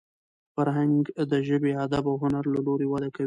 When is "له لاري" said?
2.53-2.87